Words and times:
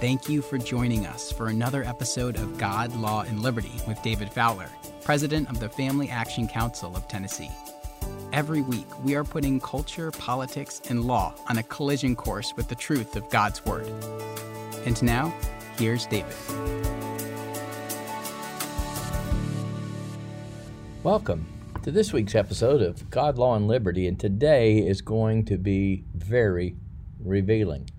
Thank 0.00 0.28
you 0.28 0.42
for 0.42 0.58
joining 0.58 1.06
us 1.06 1.32
for 1.32 1.48
another 1.48 1.82
episode 1.82 2.36
of 2.36 2.56
God, 2.56 2.94
Law, 2.94 3.22
and 3.22 3.42
Liberty 3.42 3.72
with 3.88 4.00
David 4.00 4.32
Fowler, 4.32 4.68
President 5.02 5.50
of 5.50 5.58
the 5.58 5.68
Family 5.68 6.08
Action 6.08 6.46
Council 6.46 6.94
of 6.94 7.08
Tennessee. 7.08 7.50
Every 8.32 8.62
week, 8.62 8.86
we 9.02 9.16
are 9.16 9.24
putting 9.24 9.58
culture, 9.58 10.12
politics, 10.12 10.80
and 10.88 11.04
law 11.04 11.34
on 11.48 11.58
a 11.58 11.64
collision 11.64 12.14
course 12.14 12.54
with 12.56 12.68
the 12.68 12.76
truth 12.76 13.16
of 13.16 13.28
God's 13.28 13.66
Word. 13.66 13.92
And 14.86 15.02
now, 15.02 15.34
here's 15.76 16.06
David. 16.06 16.32
Welcome 21.02 21.44
to 21.82 21.90
this 21.90 22.12
week's 22.12 22.36
episode 22.36 22.82
of 22.82 23.10
God, 23.10 23.36
Law, 23.36 23.56
and 23.56 23.66
Liberty, 23.66 24.06
and 24.06 24.20
today 24.20 24.78
is 24.78 25.00
going 25.00 25.44
to 25.46 25.58
be 25.58 26.04
very 26.14 26.76
revealing. 27.18 27.90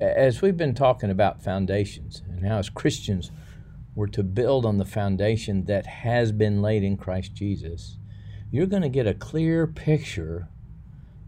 As 0.00 0.42
we've 0.42 0.56
been 0.56 0.74
talking 0.74 1.10
about 1.10 1.42
foundations 1.42 2.22
and 2.28 2.44
how, 2.44 2.58
as 2.58 2.68
Christians, 2.68 3.30
we're 3.94 4.08
to 4.08 4.24
build 4.24 4.66
on 4.66 4.78
the 4.78 4.84
foundation 4.84 5.66
that 5.66 5.86
has 5.86 6.32
been 6.32 6.60
laid 6.60 6.82
in 6.82 6.96
Christ 6.96 7.32
Jesus, 7.34 7.98
you're 8.50 8.66
going 8.66 8.82
to 8.82 8.88
get 8.88 9.06
a 9.06 9.14
clear 9.14 9.68
picture 9.68 10.48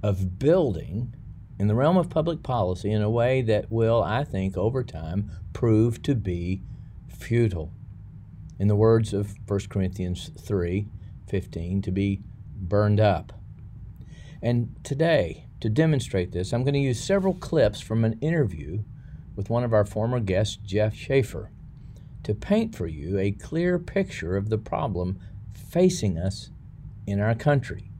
of 0.03 0.41
building 0.41 1.15
in 1.61 1.69
the 1.69 1.77
realm 1.77 1.97
of 1.97 2.11
public 2.11 2.43
policy 2.43 2.91
in 2.91 3.03
a 3.03 3.11
way 3.11 3.41
that 3.43 3.71
will, 3.71 4.03
I 4.03 4.25
think, 4.25 4.57
over 4.57 4.83
time 4.83 5.31
prove 5.53 6.03
to 6.03 6.17
be 6.17 6.63
futile. 7.09 7.73
In 8.59 8.67
the 8.67 8.75
words 8.75 9.15
of 9.15 9.37
1 9.47 9.61
Corinthians 9.69 10.31
3 10.41 10.89
15, 11.29 11.83
to 11.83 11.91
be 11.91 12.21
burned 12.57 13.01
up. 13.01 13.33
And 14.43 14.77
today, 14.85 15.46
to 15.67 15.71
demonstrate 15.71 16.31
this, 16.31 16.53
I'm 16.53 16.63
going 16.63 16.75
to 16.75 16.81
use 16.81 17.03
several 17.03 17.35
clips 17.35 17.81
from 17.81 18.05
an 18.05 18.21
interview 18.21 18.85
with 19.35 19.51
one 19.51 19.65
of 19.65 19.75
our 19.75 19.85
former 19.85 20.21
guests, 20.21 20.57
Jeff 20.65 20.95
Schaefer, 20.95 21.51
to 22.23 22.35
paint 22.35 22.77
for 22.77 22.87
you 22.87 23.19
a 23.19 23.33
clear 23.33 23.77
picture 23.77 24.37
of 24.37 24.49
the 24.49 24.59
problem 24.59 25.19
facing 25.53 26.19
us 26.19 26.51
in 27.05 27.19
our 27.19 27.35
country, 27.35 27.91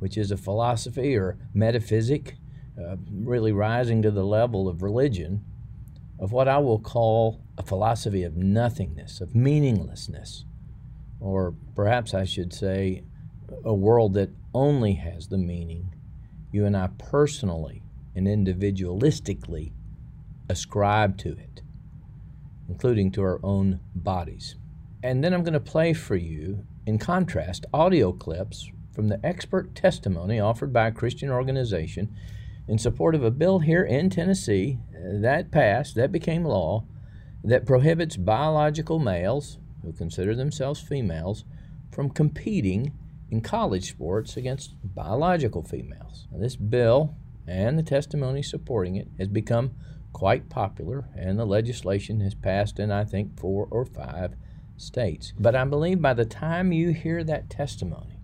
which 0.00 0.18
is 0.18 0.32
a 0.32 0.36
philosophy 0.36 1.16
or 1.16 1.38
metaphysic 1.54 2.36
uh, 2.76 2.96
really 3.12 3.52
rising 3.52 4.02
to 4.02 4.10
the 4.10 4.24
level 4.24 4.68
of 4.68 4.82
religion, 4.82 5.44
of 6.18 6.32
what 6.32 6.48
I 6.48 6.58
will 6.58 6.80
call 6.80 7.40
a 7.56 7.62
philosophy 7.62 8.24
of 8.24 8.36
nothingness, 8.36 9.20
of 9.20 9.36
meaninglessness, 9.36 10.44
or 11.20 11.54
perhaps 11.76 12.14
I 12.14 12.24
should 12.24 12.52
say 12.52 13.04
a 13.64 13.74
world 13.74 14.14
that 14.14 14.30
only 14.52 14.94
has 14.94 15.28
the 15.28 15.38
meaning 15.38 15.94
you 16.52 16.66
and 16.66 16.76
I 16.76 16.88
personally 16.98 17.82
and 18.14 18.26
individualistically 18.26 19.72
ascribe 20.48 21.16
to 21.18 21.30
it, 21.30 21.62
including 22.68 23.10
to 23.12 23.22
our 23.22 23.40
own 23.42 23.80
bodies. 23.94 24.56
And 25.02 25.22
then 25.22 25.32
I'm 25.32 25.44
going 25.44 25.54
to 25.54 25.60
play 25.60 25.92
for 25.92 26.16
you, 26.16 26.66
in 26.86 26.98
contrast, 26.98 27.66
audio 27.72 28.12
clips 28.12 28.70
from 28.92 29.08
the 29.08 29.24
expert 29.24 29.74
testimony 29.74 30.40
offered 30.40 30.72
by 30.72 30.88
a 30.88 30.92
Christian 30.92 31.30
organization 31.30 32.14
in 32.68 32.78
support 32.78 33.14
of 33.14 33.24
a 33.24 33.30
bill 33.30 33.60
here 33.60 33.84
in 33.84 34.10
Tennessee 34.10 34.78
uh, 34.94 35.20
that 35.20 35.50
passed, 35.50 35.94
that 35.94 36.12
became 36.12 36.44
law, 36.44 36.84
that 37.42 37.66
prohibits 37.66 38.16
biological 38.16 38.98
males 38.98 39.58
who 39.82 39.92
consider 39.92 40.34
themselves 40.34 40.80
females 40.80 41.44
from 41.90 42.10
competing 42.10 42.92
in 43.30 43.40
college 43.40 43.88
sports 43.88 44.36
against 44.36 44.74
biological 44.82 45.62
females. 45.62 46.26
Now, 46.30 46.38
this 46.38 46.56
bill 46.56 47.14
and 47.46 47.78
the 47.78 47.82
testimony 47.82 48.42
supporting 48.42 48.96
it 48.96 49.08
has 49.18 49.28
become 49.28 49.72
quite 50.12 50.48
popular, 50.48 51.08
and 51.16 51.38
the 51.38 51.44
legislation 51.44 52.20
has 52.20 52.34
passed 52.34 52.78
in, 52.78 52.90
I 52.90 53.04
think, 53.04 53.38
four 53.38 53.68
or 53.70 53.84
five 53.84 54.34
states. 54.76 55.32
But 55.38 55.54
I 55.54 55.64
believe 55.64 56.02
by 56.02 56.14
the 56.14 56.24
time 56.24 56.72
you 56.72 56.90
hear 56.90 57.22
that 57.24 57.50
testimony, 57.50 58.18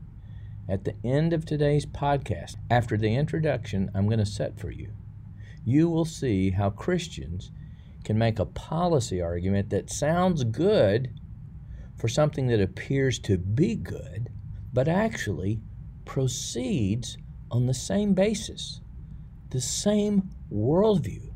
at 0.68 0.84
the 0.84 0.96
end 1.04 1.32
of 1.32 1.44
today's 1.44 1.86
podcast, 1.86 2.56
after 2.70 2.96
the 2.96 3.14
introduction 3.14 3.90
I'm 3.94 4.06
going 4.06 4.18
to 4.18 4.26
set 4.26 4.58
for 4.58 4.70
you, 4.70 4.92
you 5.64 5.88
will 5.88 6.04
see 6.04 6.50
how 6.50 6.70
Christians 6.70 7.50
can 8.04 8.18
make 8.18 8.38
a 8.38 8.46
policy 8.46 9.20
argument 9.20 9.70
that 9.70 9.90
sounds 9.90 10.44
good 10.44 11.20
for 11.96 12.08
something 12.08 12.46
that 12.48 12.60
appears 12.60 13.18
to 13.20 13.38
be 13.38 13.74
good, 13.74 14.28
but 14.76 14.88
actually 14.88 15.58
proceeds 16.04 17.16
on 17.50 17.64
the 17.64 17.72
same 17.72 18.12
basis, 18.12 18.82
the 19.48 19.60
same 19.60 20.28
worldview, 20.52 21.32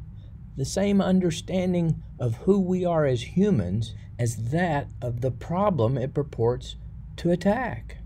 the 0.58 0.64
same 0.66 1.00
understanding 1.00 2.02
of 2.18 2.34
who 2.44 2.60
we 2.60 2.84
are 2.84 3.06
as 3.06 3.22
humans 3.22 3.94
as 4.18 4.50
that 4.50 4.88
of 5.00 5.22
the 5.22 5.30
problem 5.30 5.96
it 5.96 6.12
purports 6.12 6.76
to 7.16 7.30
attack. 7.30 7.96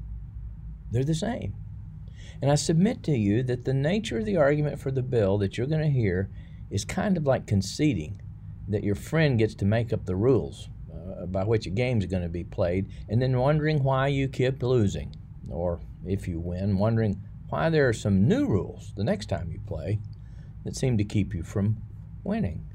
They're 0.93 1.03
the 1.03 1.17
same. 1.17 1.55
And 2.41 2.49
I 2.49 2.55
submit 2.55 3.03
to 3.03 3.17
you 3.17 3.43
that 3.43 3.65
the 3.65 3.75
nature 3.75 4.19
of 4.19 4.27
the 4.27 4.37
argument 4.37 4.79
for 4.79 4.93
the 4.93 5.03
bill 5.03 5.37
that 5.39 5.59
you're 5.59 5.67
going 5.67 5.83
to 5.83 5.91
hear 5.91 6.31
is 6.71 6.85
kind 6.85 7.17
of 7.17 7.27
like 7.27 7.49
conceding 7.49 8.23
that 8.69 8.85
your 8.85 8.95
friend 8.95 9.37
gets 9.37 9.57
to 9.57 9.65
make 9.65 9.93
up 9.93 10.07
the 10.07 10.15
rules 10.15 10.69
uh, 10.95 11.27
by 11.27 11.43
which 11.43 11.67
a 11.67 11.71
game 11.71 11.99
is 11.99 12.07
going 12.07 12.23
to 12.23 12.29
be 12.29 12.45
played 12.45 12.89
and 13.09 13.21
then 13.21 13.37
wondering 13.37 13.83
why 13.83 14.07
you 14.07 14.29
keep 14.29 14.63
losing 14.63 15.13
or 15.51 15.81
if 16.07 16.29
you 16.29 16.41
win, 16.41 16.79
wondering 16.79 17.21
why 17.49 17.71
there 17.71 17.89
are 17.89 17.95
some 17.95 18.27
new 18.27 18.47
rules 18.47 18.93
the 18.97 19.05
next 19.05 19.27
time 19.27 19.51
you 19.51 19.61
play 19.67 20.01
that 20.65 20.77
seem 20.77 20.99
to 20.99 21.05
keep 21.05 21.35
you 21.35 21.43
from 21.43 21.77
winning. 22.23 22.67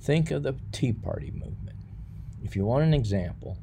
Think 0.00 0.30
of 0.30 0.42
the 0.42 0.56
Tea 0.72 0.92
Party 0.92 1.30
movement. 1.30 1.76
If 2.42 2.54
you 2.56 2.64
want 2.64 2.84
an 2.84 2.94
example 2.94 3.58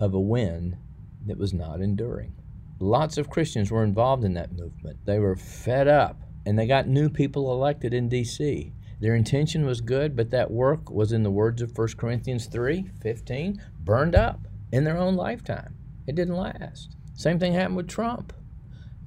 of 0.00 0.14
a 0.14 0.20
win 0.20 0.78
that 1.26 1.38
was 1.38 1.52
not 1.52 1.80
enduring, 1.80 2.34
lots 2.78 3.18
of 3.18 3.30
Christians 3.30 3.70
were 3.70 3.84
involved 3.84 4.24
in 4.24 4.34
that 4.34 4.52
movement. 4.52 4.98
They 5.04 5.18
were 5.18 5.36
fed 5.36 5.88
up 5.88 6.20
and 6.46 6.58
they 6.58 6.66
got 6.66 6.86
new 6.86 7.10
people 7.10 7.52
elected 7.52 7.92
in 7.92 8.08
D.C. 8.08 8.72
Their 9.00 9.14
intention 9.14 9.64
was 9.64 9.80
good, 9.80 10.16
but 10.16 10.30
that 10.30 10.50
work 10.50 10.90
was, 10.90 11.12
in 11.12 11.22
the 11.22 11.30
words 11.30 11.62
of 11.62 11.76
1 11.76 11.88
Corinthians 11.96 12.46
3 12.46 12.90
15, 13.00 13.62
burned 13.80 14.14
up 14.14 14.40
in 14.72 14.84
their 14.84 14.96
own 14.96 15.14
lifetime. 15.14 15.76
It 16.06 16.14
didn't 16.14 16.36
last. 16.36 16.96
Same 17.18 17.40
thing 17.40 17.52
happened 17.52 17.74
with 17.74 17.88
Trump. 17.88 18.32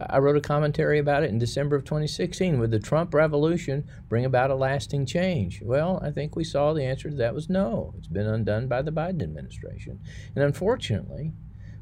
I 0.02 0.18
wrote 0.18 0.36
a 0.36 0.42
commentary 0.42 1.00
about 1.00 1.24
it 1.24 1.30
in 1.30 1.40
December 1.40 1.78
of 1.78 1.86
2016. 1.86 2.60
Would 2.60 2.70
the 2.70 2.78
Trump 2.78 3.14
revolution 3.14 3.88
bring 4.10 4.26
about 4.26 4.52
a 4.52 4.56
lasting 4.56 5.06
change? 5.06 5.62
Well, 5.62 5.98
I 6.04 6.12
think 6.12 6.36
we 6.36 6.44
saw 6.44 6.74
the 6.74 6.84
answer 6.84 7.10
to 7.10 7.16
that 7.16 7.34
was 7.34 7.50
no. 7.50 7.94
It's 7.98 8.10
been 8.10 8.28
undone 8.28 8.68
by 8.68 8.82
the 8.82 8.92
Biden 8.92 9.22
administration. 9.24 10.02
And 10.36 10.44
unfortunately, 10.44 11.32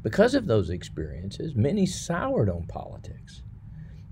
because 0.03 0.35
of 0.35 0.45
those 0.45 0.69
experiences, 0.69 1.55
many 1.55 1.87
soured 1.87 2.47
on 2.47 2.67
politics, 2.67 3.41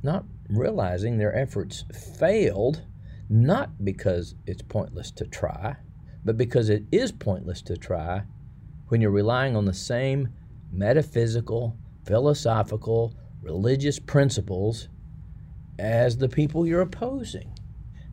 not 0.02 0.26
realizing 0.50 1.20
their 1.20 1.36
efforts 1.36 1.84
failed, 2.18 2.82
not 3.30 3.86
because 3.86 4.34
it's 4.48 4.64
pointless 4.64 5.12
to 5.12 5.26
try, 5.26 5.76
but 6.26 6.36
because 6.36 6.70
it 6.70 6.84
is 6.92 7.12
pointless 7.12 7.62
to 7.62 7.78
try 7.78 8.24
when 8.88 9.02
you're 9.02 9.12
relying 9.12 9.56
on 9.56 9.66
the 9.66 9.74
same 9.74 10.30
metaphysical, 10.72 11.78
philosophical, 12.08 13.14
religious 13.42 14.00
principles 14.00 14.88
as 15.78 16.18
the 16.18 16.30
people 16.30 16.66
you're 16.66 16.82
opposing. 16.82 17.54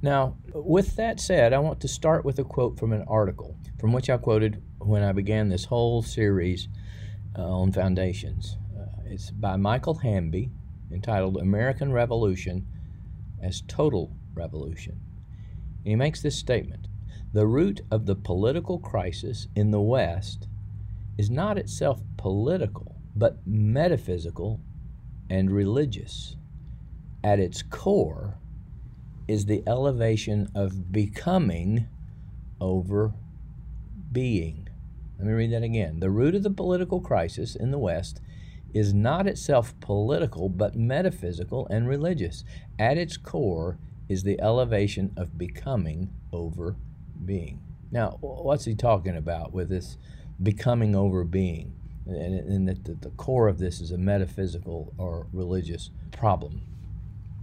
Now, 0.03 0.37
with 0.53 0.97
that 0.97 1.19
said, 1.19 1.55
I 1.55 1.61
want 1.61 1.81
to 1.81 1.89
start 1.89 2.25
with 2.25 2.39
a 2.39 2.45
quote 2.45 2.79
from 2.79 2.93
an 2.93 3.05
article 3.09 3.57
from 3.81 3.93
which 3.93 4.11
I 4.11 4.17
quoted 4.17 4.63
when 4.79 5.03
I 5.03 5.13
began 5.13 5.49
this 5.49 5.65
whole 5.65 6.03
series 6.03 6.69
uh, 7.39 7.43
on 7.43 7.73
foundations. 7.73 8.59
Uh, 8.79 8.87
it's 9.07 9.31
by 9.31 9.57
Michael 9.57 9.95
Hanby, 9.95 10.51
entitled 10.93 11.37
American 11.37 11.93
Revolution 11.93 12.67
as 13.43 13.63
Total 13.63 14.15
Revolution. 14.35 15.01
And 15.79 15.87
he 15.87 15.97
makes 15.97 16.21
this 16.21 16.37
statement 16.37 16.89
The 17.33 17.47
root 17.47 17.81
of 17.91 18.07
the 18.07 18.17
political 18.17 18.79
crisis 18.79 19.49
in 19.55 19.71
the 19.71 19.81
West 19.81 20.49
is 21.17 21.31
not 21.31 21.59
itself 21.59 22.03
political, 22.17 22.94
but 23.15 23.39
metaphysical 23.47 24.61
and 25.31 25.51
religious. 25.51 26.37
At 27.23 27.41
its 27.41 27.63
core 27.63 28.39
is 29.27 29.47
the 29.47 29.63
elevation 29.67 30.51
of 30.55 30.93
becoming 30.93 31.89
over 32.61 33.15
being. 34.13 34.69
Let 35.19 35.27
me 35.27 35.33
read 35.33 35.53
that 35.53 35.63
again. 35.63 36.01
The 36.01 36.11
root 36.11 36.35
of 36.35 36.43
the 36.43 36.51
political 36.51 37.01
crisis 37.01 37.57
in 37.57 37.71
the 37.71 37.79
West 37.79 38.21
is 38.75 38.93
not 38.93 39.27
itself 39.27 39.79
political, 39.81 40.49
but 40.49 40.75
metaphysical 40.75 41.67
and 41.69 41.89
religious. 41.89 42.45
At 42.79 42.99
its 42.99 43.17
core 43.17 43.79
is 44.09 44.25
the 44.25 44.41
elevation 44.41 45.13
of 45.17 45.39
becoming 45.39 46.11
over 46.33 46.77
being. 47.25 47.63
Now, 47.91 48.19
what's 48.21 48.65
he 48.65 48.75
talking 48.75 49.17
about 49.17 49.53
with 49.53 49.69
this 49.69 49.97
becoming 50.43 50.97
over 50.97 51.23
being? 51.25 51.73
And, 52.07 52.35
and 52.35 52.69
that 52.69 52.85
the, 52.85 52.95
the 52.95 53.11
core 53.11 53.49
of 53.49 53.59
this 53.59 53.81
is 53.81 53.91
a 53.91 53.99
metaphysical 53.99 54.93
or 54.99 55.27
religious 55.33 55.91
problem. 56.13 56.63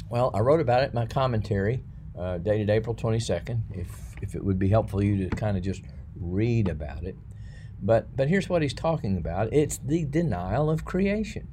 Well, 0.10 0.32
I 0.34 0.40
wrote 0.40 0.60
about 0.60 0.84
it 0.84 0.90
in 0.90 0.96
my 0.96 1.06
commentary 1.06 1.84
uh, 2.18 2.38
dated 2.38 2.70
April 2.70 2.96
22nd. 2.96 3.62
If 3.72 4.12
if 4.22 4.36
it 4.36 4.44
would 4.44 4.60
be 4.60 4.70
helpful 4.70 5.00
for 5.00 5.06
you 5.06 5.28
to 5.28 5.36
kind 5.36 5.58
of 5.58 5.64
just 5.64 5.82
read 6.16 6.70
about 6.70 7.04
it. 7.04 7.16
But, 7.82 8.16
but 8.16 8.30
here's 8.30 8.48
what 8.48 8.62
he's 8.62 8.74
talking 8.74 9.18
about 9.18 9.52
it's 9.52 9.78
the 9.78 10.06
denial 10.06 10.70
of 10.70 10.86
creation, 10.86 11.48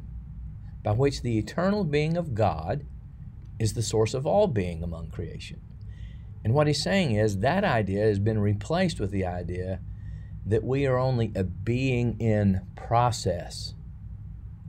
by 0.82 0.93
which 0.93 1.22
the 1.22 1.38
eternal 1.38 1.84
being 1.84 2.16
of 2.16 2.34
God 2.34 2.87
is 3.58 3.72
the 3.72 3.82
source 3.82 4.14
of 4.14 4.26
all 4.26 4.46
being 4.46 4.82
among 4.82 5.11
creation. 5.11 5.61
And 6.44 6.54
what 6.54 6.66
he's 6.66 6.82
saying 6.82 7.12
is 7.12 7.38
that 7.38 7.64
idea 7.64 8.04
has 8.04 8.19
been 8.19 8.38
replaced 8.38 9.00
with 9.00 9.11
the 9.11 9.26
idea 9.26 9.81
that 10.46 10.64
we 10.64 10.87
are 10.87 10.99
only 10.99 11.32
a 11.35 11.44
being 11.44 12.19
in 12.20 12.62
process 12.76 13.75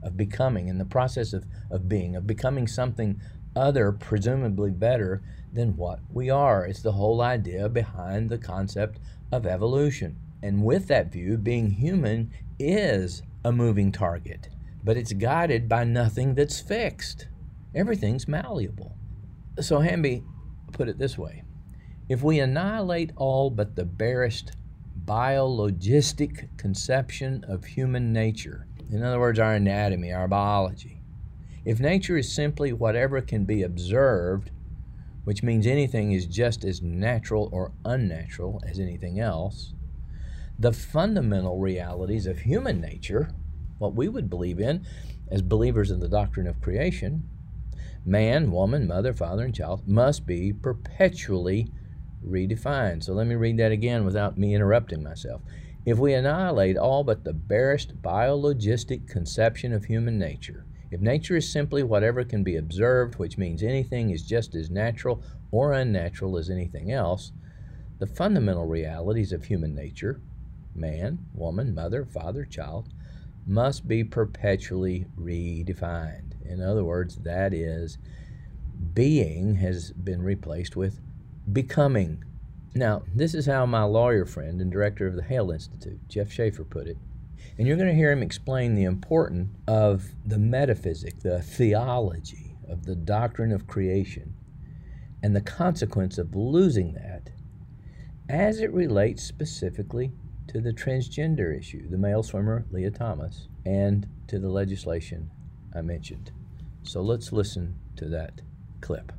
of 0.02 0.16
becoming, 0.16 0.68
in 0.68 0.78
the 0.78 0.84
process 0.84 1.32
of, 1.32 1.44
of 1.70 1.88
being, 1.88 2.16
of 2.16 2.26
becoming 2.26 2.66
something 2.66 3.20
other, 3.56 3.92
presumably 3.92 4.70
better 4.70 5.22
than 5.52 5.76
what 5.76 6.00
we 6.12 6.30
are. 6.30 6.64
It's 6.64 6.82
the 6.82 6.92
whole 6.92 7.20
idea 7.20 7.68
behind 7.68 8.30
the 8.30 8.38
concept 8.38 8.98
of 9.32 9.46
evolution. 9.46 10.16
And 10.42 10.64
with 10.64 10.88
that 10.88 11.12
view, 11.12 11.36
being 11.36 11.70
human 11.70 12.30
is 12.58 13.22
a 13.44 13.52
moving 13.52 13.92
target, 13.92 14.48
but 14.84 14.96
it's 14.96 15.12
guided 15.12 15.68
by 15.68 15.84
nothing 15.84 16.34
that's 16.34 16.60
fixed. 16.60 17.28
Everything's 17.74 18.28
malleable. 18.28 18.96
So 19.60 19.80
Hanby 19.80 20.24
put 20.72 20.88
it 20.88 20.98
this 20.98 21.18
way 21.18 21.42
if 22.08 22.22
we 22.22 22.40
annihilate 22.40 23.12
all 23.16 23.50
but 23.50 23.76
the 23.76 23.84
barest 23.84 24.52
biologistic 25.10 26.56
conception 26.56 27.44
of 27.48 27.64
human 27.64 28.12
nature, 28.12 28.68
in 28.92 29.02
other 29.02 29.18
words, 29.18 29.40
our 29.40 29.54
anatomy, 29.54 30.12
our 30.12 30.28
biology, 30.28 31.02
if 31.64 31.80
nature 31.80 32.16
is 32.16 32.32
simply 32.32 32.72
whatever 32.72 33.20
can 33.20 33.44
be 33.44 33.64
observed, 33.64 34.52
which 35.24 35.42
means 35.42 35.66
anything 35.66 36.12
is 36.12 36.26
just 36.26 36.64
as 36.64 36.80
natural 36.80 37.48
or 37.50 37.72
unnatural 37.84 38.62
as 38.64 38.78
anything 38.78 39.18
else, 39.18 39.74
the 40.60 40.72
fundamental 40.72 41.58
realities 41.58 42.28
of 42.28 42.38
human 42.38 42.80
nature, 42.80 43.30
what 43.78 43.96
we 43.96 44.06
would 44.06 44.30
believe 44.30 44.60
in 44.60 44.86
as 45.28 45.42
believers 45.42 45.90
in 45.90 45.98
the 45.98 46.08
doctrine 46.08 46.46
of 46.46 46.60
creation, 46.60 47.28
man, 48.04 48.52
woman, 48.52 48.86
mother, 48.86 49.12
father, 49.12 49.44
and 49.44 49.56
child, 49.56 49.88
must 49.88 50.24
be 50.24 50.52
perpetually 50.52 51.68
redefined. 52.26 53.04
So 53.04 53.12
let 53.12 53.26
me 53.26 53.34
read 53.34 53.58
that 53.58 53.72
again 53.72 54.04
without 54.04 54.38
me 54.38 54.54
interrupting 54.54 55.02
myself. 55.02 55.42
If 55.86 55.98
we 55.98 56.12
annihilate 56.12 56.76
all 56.76 57.04
but 57.04 57.24
the 57.24 57.32
barest 57.32 58.02
biologistic 58.02 59.08
conception 59.08 59.72
of 59.72 59.84
human 59.84 60.18
nature, 60.18 60.66
if 60.90 61.00
nature 61.00 61.36
is 61.36 61.50
simply 61.50 61.82
whatever 61.82 62.24
can 62.24 62.42
be 62.42 62.56
observed, 62.56 63.16
which 63.16 63.38
means 63.38 63.62
anything 63.62 64.10
is 64.10 64.22
just 64.22 64.54
as 64.54 64.70
natural 64.70 65.22
or 65.50 65.72
unnatural 65.72 66.36
as 66.36 66.50
anything 66.50 66.92
else, 66.92 67.32
the 67.98 68.06
fundamental 68.06 68.66
realities 68.66 69.32
of 69.32 69.44
human 69.44 69.74
nature, 69.74 70.20
man, 70.74 71.18
woman, 71.34 71.74
mother, 71.74 72.04
father, 72.04 72.44
child, 72.44 72.88
must 73.46 73.88
be 73.88 74.04
perpetually 74.04 75.06
redefined. 75.18 76.32
In 76.44 76.60
other 76.62 76.84
words, 76.84 77.16
that 77.18 77.54
is, 77.54 77.98
being 78.94 79.56
has 79.56 79.92
been 79.92 80.22
replaced 80.22 80.76
with 80.76 81.00
becoming. 81.52 82.24
Now, 82.74 83.02
this 83.14 83.34
is 83.34 83.46
how 83.46 83.66
my 83.66 83.82
lawyer 83.82 84.24
friend 84.24 84.60
and 84.60 84.70
director 84.70 85.06
of 85.06 85.16
the 85.16 85.22
Hale 85.22 85.50
Institute, 85.50 86.00
Jeff 86.08 86.30
Schaefer, 86.30 86.64
put 86.64 86.86
it. 86.86 86.96
And 87.58 87.66
you're 87.66 87.76
going 87.76 87.88
to 87.88 87.94
hear 87.94 88.12
him 88.12 88.22
explain 88.22 88.74
the 88.74 88.84
importance 88.84 89.50
of 89.66 90.10
the 90.24 90.38
metaphysic, 90.38 91.20
the 91.20 91.42
theology 91.42 92.56
of 92.68 92.86
the 92.86 92.94
doctrine 92.94 93.52
of 93.52 93.66
creation, 93.66 94.34
and 95.22 95.34
the 95.34 95.40
consequence 95.40 96.16
of 96.18 96.34
losing 96.34 96.94
that 96.94 97.30
as 98.30 98.60
it 98.60 98.72
relates 98.72 99.24
specifically 99.24 100.12
to 100.46 100.60
the 100.60 100.72
transgender 100.72 101.56
issue, 101.56 101.88
the 101.88 101.98
male 101.98 102.22
swimmer 102.22 102.64
Lia 102.70 102.90
Thomas, 102.90 103.48
and 103.66 104.06
to 104.28 104.38
the 104.38 104.48
legislation 104.48 105.30
I 105.74 105.82
mentioned. 105.82 106.30
So 106.84 107.02
let's 107.02 107.32
listen 107.32 107.76
to 107.96 108.06
that 108.06 108.40
clip 108.80 109.12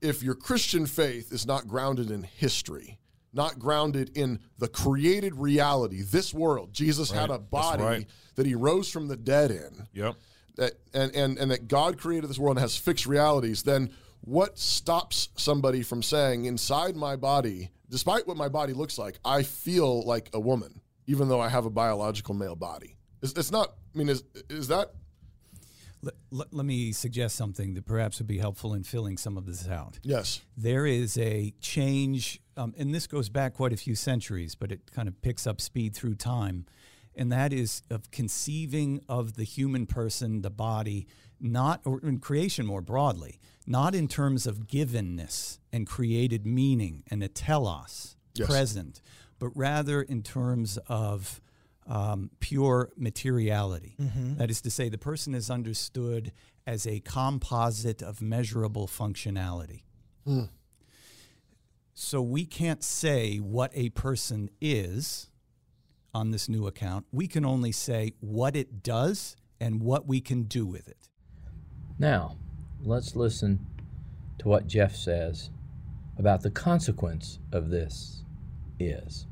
if 0.00 0.22
your 0.22 0.34
Christian 0.34 0.86
faith 0.86 1.32
is 1.32 1.46
not 1.46 1.66
grounded 1.66 2.10
in 2.10 2.22
history, 2.22 2.98
not 3.32 3.58
grounded 3.58 4.16
in 4.16 4.40
the 4.58 4.68
created 4.68 5.34
reality, 5.34 6.02
this 6.02 6.32
world, 6.32 6.72
Jesus 6.72 7.10
right. 7.10 7.20
had 7.20 7.30
a 7.30 7.38
body 7.38 7.82
right. 7.82 8.06
that 8.36 8.46
he 8.46 8.54
rose 8.54 8.90
from 8.90 9.08
the 9.08 9.16
dead 9.16 9.50
in. 9.50 9.86
Yep. 9.92 10.14
That 10.56 10.72
and, 10.92 11.14
and 11.14 11.38
and 11.38 11.50
that 11.50 11.68
God 11.68 11.98
created 11.98 12.28
this 12.28 12.38
world 12.38 12.56
and 12.56 12.62
has 12.62 12.76
fixed 12.76 13.06
realities, 13.06 13.62
then 13.62 13.90
what 14.22 14.58
stops 14.58 15.28
somebody 15.36 15.82
from 15.82 16.02
saying 16.02 16.46
inside 16.46 16.96
my 16.96 17.16
body, 17.16 17.70
despite 17.88 18.26
what 18.26 18.36
my 18.36 18.48
body 18.48 18.72
looks 18.72 18.98
like, 18.98 19.18
I 19.24 19.44
feel 19.44 20.02
like 20.02 20.30
a 20.32 20.40
woman, 20.40 20.80
even 21.06 21.28
though 21.28 21.40
I 21.40 21.48
have 21.48 21.64
a 21.64 21.70
biological 21.70 22.34
male 22.34 22.56
body? 22.56 22.96
It's, 23.22 23.32
it's 23.34 23.52
not. 23.52 23.74
I 23.94 23.98
mean, 23.98 24.08
is 24.08 24.24
is 24.50 24.68
that 24.68 24.92
let, 26.02 26.14
let, 26.30 26.54
let, 26.54 26.66
me 26.66 26.92
suggest 26.92 27.36
something 27.36 27.74
that 27.74 27.86
perhaps 27.86 28.18
would 28.18 28.26
be 28.26 28.38
helpful 28.38 28.74
in 28.74 28.82
filling 28.84 29.16
some 29.16 29.36
of 29.36 29.46
this 29.46 29.68
out. 29.68 29.98
Yes. 30.02 30.40
There 30.56 30.86
is 30.86 31.18
a 31.18 31.52
change, 31.60 32.40
um, 32.56 32.74
and 32.78 32.94
this 32.94 33.06
goes 33.06 33.28
back 33.28 33.54
quite 33.54 33.72
a 33.72 33.76
few 33.76 33.94
centuries, 33.94 34.54
but 34.54 34.70
it 34.70 34.92
kind 34.92 35.08
of 35.08 35.20
picks 35.22 35.46
up 35.46 35.60
speed 35.60 35.94
through 35.94 36.14
time. 36.16 36.66
And 37.16 37.32
that 37.32 37.52
is 37.52 37.82
of 37.90 38.10
conceiving 38.12 39.00
of 39.08 39.34
the 39.34 39.42
human 39.42 39.86
person, 39.86 40.42
the 40.42 40.50
body, 40.50 41.08
not, 41.40 41.80
or 41.84 42.00
in 42.00 42.18
creation 42.18 42.64
more 42.64 42.80
broadly, 42.80 43.40
not 43.66 43.94
in 43.94 44.06
terms 44.06 44.46
of 44.46 44.66
givenness 44.66 45.58
and 45.72 45.86
created 45.86 46.46
meaning 46.46 47.02
and 47.10 47.22
a 47.22 47.28
telos, 47.28 48.16
yes. 48.34 48.48
present, 48.48 49.02
but 49.38 49.50
rather 49.56 50.00
in 50.00 50.22
terms 50.22 50.78
of 50.88 51.40
um, 51.88 52.30
pure 52.38 52.90
materiality. 52.96 53.96
Mm-hmm. 54.00 54.36
That 54.36 54.50
is 54.50 54.60
to 54.62 54.70
say, 54.70 54.88
the 54.88 54.98
person 54.98 55.34
is 55.34 55.50
understood 55.50 56.32
as 56.66 56.86
a 56.86 57.00
composite 57.00 58.02
of 58.02 58.20
measurable 58.20 58.86
functionality. 58.86 59.82
Mm. 60.26 60.50
So 61.94 62.22
we 62.22 62.44
can't 62.44 62.84
say 62.84 63.38
what 63.38 63.72
a 63.74 63.88
person 63.90 64.50
is 64.60 65.30
on 66.14 66.30
this 66.30 66.48
new 66.48 66.66
account. 66.66 67.06
We 67.10 67.26
can 67.26 67.44
only 67.44 67.72
say 67.72 68.14
what 68.20 68.54
it 68.54 68.82
does 68.82 69.36
and 69.60 69.80
what 69.80 70.06
we 70.06 70.20
can 70.20 70.44
do 70.44 70.66
with 70.66 70.88
it. 70.88 71.08
Now, 71.98 72.36
let's 72.82 73.16
listen 73.16 73.66
to 74.38 74.48
what 74.48 74.66
Jeff 74.66 74.94
says 74.94 75.50
about 76.18 76.42
the 76.42 76.50
consequence 76.50 77.38
of 77.52 77.70
this 77.70 78.22
is 78.78 79.26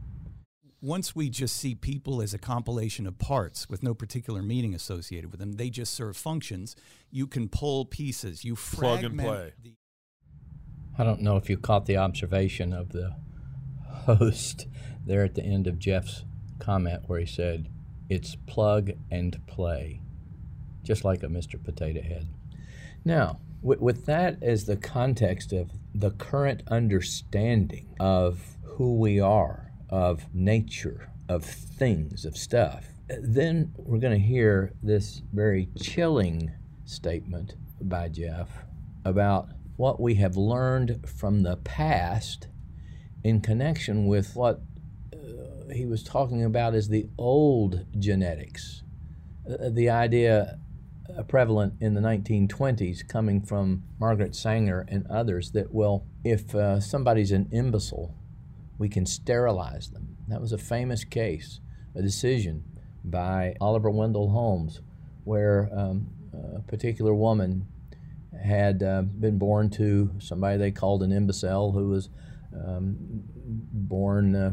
once 0.87 1.17
we 1.17 1.29
just 1.29 1.57
see 1.57 1.75
people 1.75 2.23
as 2.23 2.33
a 2.33 2.39
compilation 2.39 3.09
of 3.09 3.19
parts 3.19 3.69
with 3.69 3.83
no 3.83 3.93
particular 3.93 4.41
meaning 4.41 4.73
associated 4.73 5.33
with 5.33 5.41
them, 5.41 5.55
they 5.55 5.69
just 5.69 5.93
serve 5.93 6.17
functions. 6.17 6.77
You 7.11 7.27
can 7.27 7.49
pull 7.49 7.85
pieces. 7.85 8.45
You 8.45 8.55
plug 8.55 9.03
and 9.03 9.19
play. 9.19 9.53
The- 9.61 9.75
I 10.97 11.03
don't 11.03 11.21
know 11.21 11.37
if 11.37 11.51
you 11.51 11.59
caught 11.59 11.87
the 11.87 11.97
observation 11.97 12.73
of 12.73 12.91
the 12.91 13.17
host 13.83 14.69
there 15.05 15.25
at 15.25 15.35
the 15.35 15.43
end 15.43 15.67
of 15.67 15.81
Jeff's 15.81 16.25
comment 16.61 17.03
where 17.07 17.19
he 17.19 17.27
said, 17.27 17.69
"It's 18.09 18.37
plug 18.47 18.93
and 19.11 19.45
play," 19.49 20.01
just 20.85 21.05
like 21.05 21.25
a 21.25 21.27
Mr. 21.27 21.63
Potato 21.63 22.01
Head. 22.01 22.29
Now, 23.05 23.41
with, 23.61 23.81
with 23.81 24.07
that 24.07 24.41
as 24.41 24.65
the 24.65 24.77
context 24.77 25.53
of 25.53 25.73
the 25.93 26.13
current 26.13 26.63
understanding 26.69 27.95
of 27.99 28.57
who 28.63 28.95
we 28.95 29.19
are 29.19 29.67
of 29.89 30.27
nature, 30.35 31.11
of 31.29 31.45
things, 31.45 32.25
of 32.25 32.37
stuff. 32.37 32.87
Then 33.09 33.73
we're 33.77 33.99
going 33.99 34.21
to 34.21 34.27
hear 34.27 34.73
this 34.83 35.23
very 35.33 35.69
chilling 35.81 36.53
statement 36.85 37.55
by 37.81 38.09
Jeff 38.09 38.49
about 39.05 39.49
what 39.77 40.01
we 40.01 40.15
have 40.15 40.37
learned 40.37 41.09
from 41.09 41.43
the 41.43 41.57
past 41.57 42.49
in 43.23 43.41
connection 43.41 44.07
with 44.07 44.35
what 44.35 44.61
uh, 45.13 45.73
he 45.73 45.85
was 45.85 46.03
talking 46.03 46.45
about 46.45 46.75
as 46.75 46.89
the 46.89 47.09
old 47.19 47.85
genetics. 47.99 48.83
Uh, 49.49 49.69
the 49.71 49.91
idea 49.91 50.59
uh, 51.17 51.23
prevalent 51.23 51.75
in 51.81 51.95
the 51.95 52.01
1920s 52.01 53.07
coming 53.07 53.41
from 53.41 53.83
Margaret 53.99 54.35
Sanger 54.35 54.87
and 54.89 55.07
others 55.09 55.53
that, 55.53 55.73
well, 55.73 56.05
if 56.25 56.55
uh, 56.55 56.81
somebody's 56.81 57.33
an 57.33 57.49
imbecile, 57.53 58.15
we 58.79 58.89
can 58.89 59.07
sterilize 59.07 59.91
them. 59.91 60.17
That 60.29 60.41
was 60.41 60.53
a 60.53 60.59
famous 60.59 61.05
case, 61.05 61.61
a 61.95 62.03
decision 62.03 62.65
by 63.05 63.55
Oliver 63.61 63.91
Wendell 63.91 64.31
Holmes, 64.31 64.81
where 65.25 65.71
um, 65.73 66.09
a 66.57 66.61
particular 66.61 67.15
woman 67.15 67.67
had 68.45 68.83
uh, 68.83 69.03
been 69.03 69.39
born 69.39 69.71
to 69.71 70.11
somebody 70.19 70.59
they 70.59 70.71
called 70.71 71.03
an 71.03 71.13
imbecile 71.13 71.73
who 71.73 71.89
was 71.89 72.09
um, 72.55 72.97
born 73.73 74.35
uh, 74.35 74.53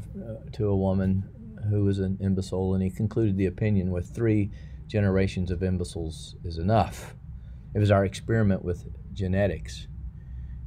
to 0.53 0.67
a 0.67 0.75
woman 0.75 1.29
who 1.69 1.85
was 1.85 1.99
an 1.99 2.17
imbecile, 2.21 2.73
and 2.73 2.83
he 2.83 2.89
concluded 2.89 3.37
the 3.37 3.45
opinion 3.45 3.91
with 3.91 4.13
three 4.13 4.51
generations 4.87 5.49
of 5.51 5.63
imbeciles 5.63 6.35
is 6.43 6.57
enough. 6.57 7.15
It 7.73 7.79
was 7.79 7.91
our 7.91 8.05
experiment 8.05 8.63
with 8.63 8.85
genetics. 9.13 9.87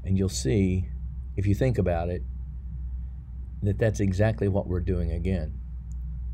And 0.04 0.16
you'll 0.18 0.28
see, 0.28 0.88
if 1.36 1.46
you 1.46 1.54
think 1.54 1.78
about 1.78 2.08
it, 2.08 2.22
that 3.66 3.78
that's 3.78 4.00
exactly 4.00 4.48
what 4.48 4.66
we're 4.66 4.80
doing 4.80 5.12
again. 5.12 5.60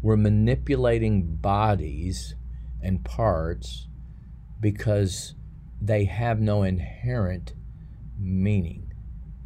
We're 0.00 0.16
manipulating 0.16 1.36
bodies 1.36 2.34
and 2.82 3.04
parts 3.04 3.88
because 4.60 5.34
they 5.80 6.04
have 6.04 6.40
no 6.40 6.62
inherent 6.62 7.54
meaning. 8.18 8.92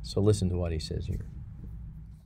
So 0.03 0.21
listen 0.21 0.49
to 0.51 0.57
what 0.57 0.73
he 0.73 0.79
says 0.79 1.07
here. 1.07 1.27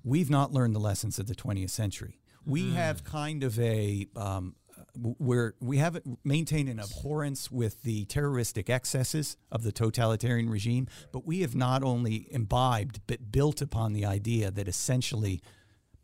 We've 0.04 0.30
not 0.30 0.52
learned 0.52 0.74
the 0.74 0.80
lessons 0.80 1.18
of 1.18 1.26
the 1.26 1.34
20th 1.34 1.70
century. 1.70 2.20
We 2.46 2.72
have 2.72 3.04
kind 3.04 3.44
of 3.44 3.58
a 3.60 4.06
um, 4.16 4.54
where 4.96 5.54
we 5.60 5.78
have 5.78 6.00
maintained 6.24 6.68
an 6.68 6.80
abhorrence 6.80 7.50
with 7.50 7.82
the 7.82 8.04
terroristic 8.06 8.68
excesses 8.68 9.36
of 9.50 9.62
the 9.62 9.72
totalitarian 9.72 10.50
regime, 10.50 10.88
but 11.12 11.26
we 11.26 11.40
have 11.40 11.54
not 11.54 11.82
only 11.82 12.26
imbibed 12.30 13.00
but 13.06 13.32
built 13.32 13.60
upon 13.60 13.92
the 13.92 14.04
idea 14.04 14.50
that 14.50 14.68
essentially 14.68 15.40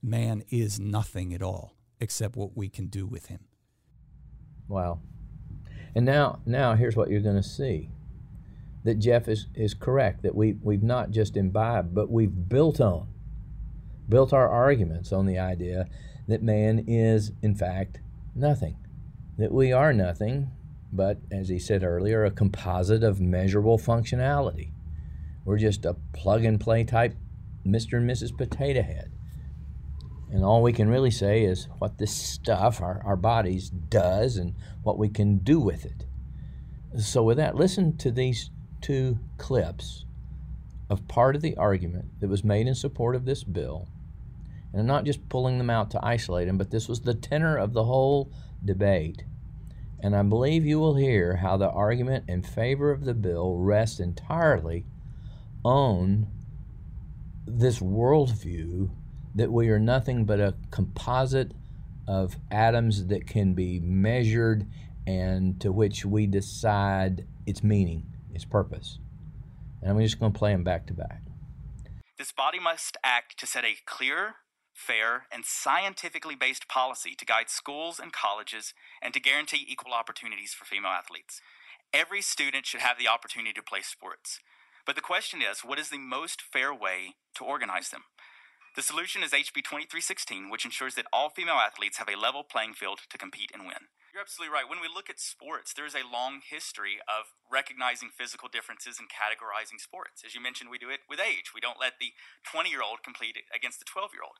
man 0.02 0.42
is 0.50 0.78
nothing 0.78 1.34
at 1.34 1.42
all 1.42 1.74
except 2.00 2.36
what 2.36 2.56
we 2.56 2.68
can 2.68 2.86
do 2.86 3.06
with 3.06 3.26
him. 3.26 3.40
Wow. 4.68 5.00
And 5.94 6.04
now 6.04 6.40
now 6.44 6.74
here's 6.74 6.96
what 6.96 7.10
you're 7.10 7.20
going 7.20 7.36
to 7.36 7.42
see. 7.42 7.90
That 8.84 9.00
Jeff 9.00 9.26
is, 9.26 9.46
is 9.54 9.74
correct, 9.74 10.22
that 10.22 10.34
we, 10.34 10.56
we've 10.62 10.82
not 10.82 11.10
just 11.10 11.36
imbibed, 11.36 11.92
but 11.92 12.08
we've 12.08 12.48
built 12.48 12.80
on, 12.80 13.08
built 14.08 14.32
our 14.32 14.48
arguments 14.48 15.12
on 15.12 15.26
the 15.26 15.38
idea 15.38 15.88
that 16.28 16.42
man 16.42 16.84
is, 16.86 17.32
in 17.42 17.54
fact, 17.54 17.98
nothing. 18.36 18.76
That 19.38 19.52
we 19.52 19.72
are 19.72 19.92
nothing, 19.92 20.50
but 20.92 21.18
as 21.30 21.48
he 21.48 21.58
said 21.58 21.82
earlier, 21.82 22.24
a 22.24 22.30
composite 22.30 23.02
of 23.02 23.20
measurable 23.20 23.78
functionality. 23.78 24.70
We're 25.44 25.58
just 25.58 25.84
a 25.84 25.96
plug 26.12 26.44
and 26.44 26.60
play 26.60 26.84
type 26.84 27.14
Mr. 27.66 27.98
and 27.98 28.08
Mrs. 28.08 28.36
Potato 28.36 28.82
Head. 28.82 29.12
And 30.30 30.44
all 30.44 30.62
we 30.62 30.72
can 30.72 30.88
really 30.88 31.10
say 31.10 31.44
is 31.44 31.68
what 31.78 31.98
this 31.98 32.12
stuff, 32.12 32.80
our, 32.80 33.00
our 33.04 33.16
bodies, 33.16 33.70
does 33.70 34.36
and 34.36 34.54
what 34.82 34.98
we 34.98 35.08
can 35.08 35.38
do 35.38 35.60
with 35.60 35.84
it. 35.84 36.06
So, 37.00 37.22
with 37.22 37.36
that, 37.36 37.54
listen 37.54 37.96
to 37.98 38.10
these 38.10 38.50
two 38.80 39.18
clips 39.38 40.04
of 40.88 41.06
part 41.08 41.36
of 41.36 41.42
the 41.42 41.56
argument 41.56 42.20
that 42.20 42.28
was 42.28 42.44
made 42.44 42.66
in 42.66 42.74
support 42.74 43.14
of 43.14 43.24
this 43.24 43.44
bill. 43.44 43.88
And 44.76 44.86
not 44.86 45.04
just 45.04 45.26
pulling 45.30 45.56
them 45.56 45.70
out 45.70 45.90
to 45.92 46.04
isolate 46.04 46.46
them, 46.46 46.58
but 46.58 46.70
this 46.70 46.86
was 46.86 47.00
the 47.00 47.14
tenor 47.14 47.56
of 47.56 47.72
the 47.72 47.84
whole 47.84 48.30
debate. 48.62 49.24
And 50.00 50.14
I 50.14 50.22
believe 50.22 50.66
you 50.66 50.78
will 50.78 50.96
hear 50.96 51.36
how 51.36 51.56
the 51.56 51.70
argument 51.70 52.26
in 52.28 52.42
favor 52.42 52.90
of 52.90 53.06
the 53.06 53.14
bill 53.14 53.56
rests 53.56 54.00
entirely 54.00 54.84
on 55.64 56.26
this 57.46 57.78
worldview 57.78 58.90
that 59.34 59.50
we 59.50 59.70
are 59.70 59.78
nothing 59.78 60.26
but 60.26 60.40
a 60.40 60.54
composite 60.70 61.52
of 62.06 62.36
atoms 62.50 63.06
that 63.06 63.26
can 63.26 63.54
be 63.54 63.80
measured 63.80 64.66
and 65.06 65.58
to 65.62 65.72
which 65.72 66.04
we 66.04 66.26
decide 66.26 67.26
its 67.46 67.62
meaning, 67.62 68.04
its 68.34 68.44
purpose. 68.44 68.98
And 69.80 69.90
I'm 69.90 70.00
just 70.00 70.20
going 70.20 70.34
to 70.34 70.38
play 70.38 70.52
them 70.52 70.64
back 70.64 70.86
to 70.88 70.92
back. 70.92 71.22
This 72.18 72.32
body 72.32 72.60
must 72.60 72.98
act 73.02 73.38
to 73.40 73.46
set 73.46 73.64
a 73.64 73.74
clear, 73.86 74.34
fair, 74.76 75.26
and 75.32 75.44
scientifically 75.44 76.34
based 76.34 76.68
policy 76.68 77.14
to 77.16 77.24
guide 77.24 77.48
schools 77.48 77.98
and 77.98 78.12
colleges 78.12 78.74
and 79.02 79.14
to 79.14 79.20
guarantee 79.20 79.66
equal 79.66 79.94
opportunities 79.94 80.52
for 80.52 80.64
female 80.64 80.92
athletes. 80.92 81.40
Every 81.92 82.20
student 82.20 82.66
should 82.66 82.80
have 82.80 82.98
the 82.98 83.08
opportunity 83.08 83.54
to 83.54 83.62
play 83.62 83.80
sports. 83.80 84.40
But 84.84 84.94
the 84.94 85.02
question 85.02 85.40
is 85.42 85.60
what 85.60 85.78
is 85.78 85.88
the 85.88 85.98
most 85.98 86.42
fair 86.42 86.74
way 86.74 87.16
to 87.36 87.44
organize 87.44 87.88
them? 87.88 88.04
The 88.76 88.84
solution 88.84 89.24
is 89.24 89.32
HB 89.32 89.64
2316, 89.64 90.50
which 90.50 90.68
ensures 90.68 90.94
that 90.94 91.08
all 91.10 91.30
female 91.30 91.56
athletes 91.56 91.96
have 91.96 92.12
a 92.12 92.20
level 92.20 92.44
playing 92.44 92.74
field 92.74 93.00
to 93.08 93.16
compete 93.16 93.50
and 93.54 93.64
win. 93.64 93.88
You're 94.12 94.20
absolutely 94.20 94.52
right. 94.52 94.68
When 94.68 94.80
we 94.80 94.88
look 94.88 95.08
at 95.08 95.20
sports, 95.20 95.72
there's 95.72 95.96
a 95.96 96.04
long 96.04 96.44
history 96.44 97.00
of 97.08 97.32
recognizing 97.48 98.12
physical 98.12 98.52
differences 98.52 99.00
and 99.00 99.08
categorizing 99.08 99.80
sports. 99.80 100.24
As 100.24 100.36
you 100.36 100.44
mentioned, 100.44 100.68
we 100.68 100.80
do 100.80 100.92
it 100.92 101.08
with 101.08 101.20
age. 101.20 101.56
We 101.56 101.60
don't 101.60 101.80
let 101.80 101.96
the 102.00 102.12
20 102.44 102.68
year 102.68 102.84
old 102.84 103.00
compete 103.00 103.36
against 103.48 103.80
the 103.80 103.88
12 103.88 104.12
year 104.12 104.24
old 104.24 104.36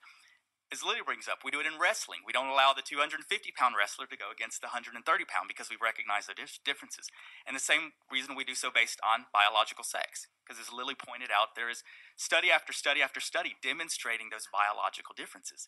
as 0.73 0.83
Lily 0.83 0.99
brings 1.05 1.29
up, 1.29 1.45
we 1.45 1.51
do 1.55 1.61
it 1.61 1.67
in 1.67 1.79
wrestling. 1.79 2.27
We 2.27 2.33
don't 2.33 2.51
allow 2.51 2.75
the 2.75 2.83
250 2.83 3.23
pound 3.55 3.75
wrestler 3.79 4.07
to 4.07 4.17
go 4.17 4.35
against 4.35 4.61
the 4.61 4.75
130 4.75 4.99
pound 5.25 5.47
because 5.47 5.71
we 5.71 5.79
recognize 5.79 6.27
the 6.27 6.35
differences. 6.35 7.07
And 7.47 7.55
the 7.55 7.63
same 7.63 7.95
reason 8.11 8.35
we 8.35 8.43
do 8.43 8.55
so 8.55 8.71
based 8.75 8.99
on 9.07 9.31
biological 9.33 9.85
sex. 9.85 10.27
Because 10.43 10.61
as 10.61 10.75
Lily 10.75 10.95
pointed 10.99 11.31
out, 11.31 11.55
there 11.55 11.71
is 11.71 11.87
study 12.17 12.51
after 12.51 12.73
study 12.73 13.01
after 13.01 13.21
study 13.21 13.55
demonstrating 13.63 14.29
those 14.31 14.51
biological 14.51 15.15
differences. 15.15 15.67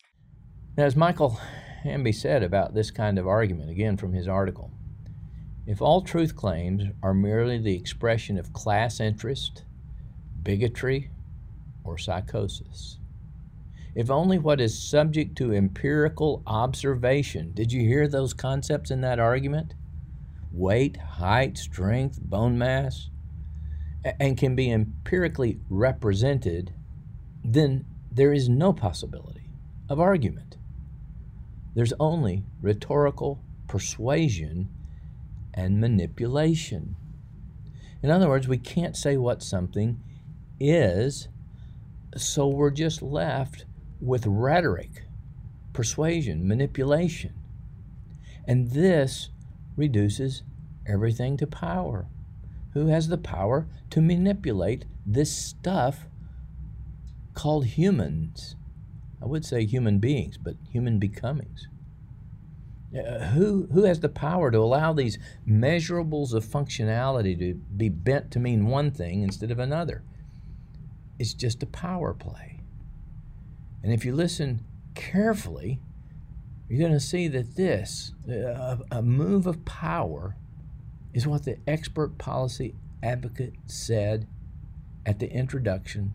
Now, 0.75 0.85
as 0.85 0.95
Michael 0.95 1.39
Hanby 1.83 2.11
said 2.11 2.43
about 2.43 2.73
this 2.73 2.91
kind 2.91 3.17
of 3.17 3.27
argument, 3.27 3.69
again 3.69 3.95
from 3.95 4.13
his 4.13 4.27
article, 4.27 4.71
if 5.65 5.81
all 5.81 6.01
truth 6.01 6.35
claims 6.35 6.83
are 7.01 7.13
merely 7.13 7.57
the 7.57 7.75
expression 7.75 8.37
of 8.37 8.53
class 8.53 8.99
interest, 8.99 9.63
bigotry, 10.43 11.11
or 11.83 11.97
psychosis, 11.97 12.98
if 13.95 14.09
only 14.09 14.37
what 14.37 14.61
is 14.61 14.77
subject 14.77 15.35
to 15.37 15.53
empirical 15.53 16.43
observation. 16.45 17.51
Did 17.53 17.71
you 17.71 17.81
hear 17.81 18.07
those 18.07 18.33
concepts 18.33 18.91
in 18.91 19.01
that 19.01 19.19
argument? 19.19 19.73
Weight, 20.51 20.97
height, 20.97 21.57
strength, 21.57 22.21
bone 22.21 22.57
mass, 22.57 23.09
and 24.19 24.37
can 24.37 24.55
be 24.55 24.71
empirically 24.71 25.59
represented, 25.69 26.73
then 27.43 27.85
there 28.11 28.33
is 28.33 28.49
no 28.49 28.73
possibility 28.73 29.49
of 29.89 29.99
argument. 29.99 30.57
There's 31.75 31.93
only 31.99 32.43
rhetorical 32.61 33.43
persuasion 33.67 34.69
and 35.53 35.79
manipulation. 35.79 36.95
In 38.01 38.09
other 38.09 38.29
words, 38.29 38.47
we 38.47 38.57
can't 38.57 38.95
say 38.95 39.17
what 39.17 39.43
something 39.43 40.01
is, 40.59 41.27
so 42.15 42.47
we're 42.47 42.71
just 42.71 43.01
left 43.01 43.65
with 44.01 44.25
rhetoric, 44.25 45.03
persuasion, 45.73 46.47
manipulation. 46.47 47.33
And 48.45 48.71
this 48.71 49.29
reduces 49.75 50.43
everything 50.85 51.37
to 51.37 51.47
power. 51.47 52.07
Who 52.73 52.87
has 52.87 53.07
the 53.07 53.17
power 53.17 53.67
to 53.89 54.01
manipulate 54.01 54.85
this 55.05 55.35
stuff 55.35 56.05
called 57.33 57.65
humans? 57.65 58.55
I 59.21 59.25
would 59.25 59.45
say 59.45 59.65
human 59.65 59.99
beings, 59.99 60.37
but 60.37 60.55
human 60.71 60.97
becomings. 60.97 61.67
Uh, 62.97 63.27
who, 63.27 63.67
who 63.71 63.83
has 63.83 63.99
the 63.99 64.09
power 64.09 64.49
to 64.49 64.57
allow 64.57 64.93
these 64.93 65.19
measurables 65.47 66.33
of 66.33 66.43
functionality 66.43 67.37
to 67.37 67.53
be 67.53 67.89
bent 67.89 68.31
to 68.31 68.39
mean 68.39 68.65
one 68.65 68.89
thing 68.89 69.21
instead 69.21 69.51
of 69.51 69.59
another? 69.59 70.03
It's 71.19 71.33
just 71.33 71.61
a 71.61 71.67
power 71.67 72.13
play. 72.13 72.58
And 73.83 73.93
if 73.93 74.05
you 74.05 74.13
listen 74.13 74.65
carefully, 74.95 75.79
you're 76.67 76.79
going 76.79 76.91
to 76.91 76.99
see 76.99 77.27
that 77.29 77.55
this, 77.55 78.13
uh, 78.29 78.33
a, 78.33 78.79
a 78.91 79.01
move 79.01 79.47
of 79.47 79.65
power, 79.65 80.35
is 81.13 81.25
what 81.25 81.45
the 81.45 81.57
expert 81.67 82.17
policy 82.17 82.75
advocate 83.01 83.53
said 83.65 84.27
at 85.05 85.19
the 85.19 85.31
introduction 85.31 86.13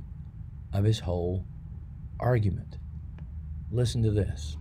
of 0.73 0.85
his 0.85 1.01
whole 1.01 1.45
argument. 2.21 2.79
Listen 3.71 4.03
to 4.03 4.11
this. 4.11 4.57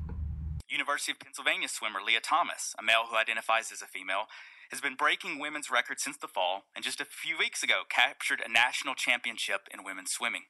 University 0.70 1.12
of 1.12 1.20
Pennsylvania 1.20 1.68
swimmer 1.68 2.00
Lia 2.04 2.20
Thomas, 2.20 2.74
a 2.80 2.84
male 2.84 3.06
who 3.10 3.16
identifies 3.16 3.72
as 3.72 3.82
a 3.84 3.86
female, 3.86 4.26
has 4.72 4.82
been 4.82 4.96
breaking 4.96 5.38
women's 5.38 5.70
records 5.70 6.02
since 6.02 6.18
the 6.18 6.28
fall 6.28 6.64
and 6.76 6.84
just 6.84 7.00
a 7.00 7.06
few 7.06 7.38
weeks 7.38 7.62
ago 7.62 7.84
captured 7.90 8.42
a 8.44 8.52
national 8.52 8.96
championship 8.96 9.68
in 9.72 9.84
women's 9.84 10.10
swimming. 10.10 10.44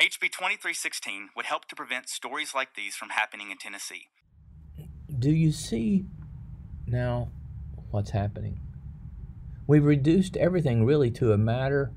HB 0.00 0.32
2316 0.32 1.30
would 1.36 1.46
help 1.46 1.66
to 1.66 1.76
prevent 1.76 2.08
stories 2.08 2.52
like 2.52 2.74
these 2.74 2.96
from 2.96 3.10
happening 3.10 3.52
in 3.52 3.58
Tennessee. 3.58 4.08
Do 5.16 5.30
you 5.30 5.52
see 5.52 6.06
now 6.84 7.30
what's 7.90 8.10
happening? 8.10 8.60
We've 9.68 9.84
reduced 9.84 10.36
everything 10.36 10.84
really 10.84 11.12
to 11.12 11.32
a 11.32 11.38
matter 11.38 11.92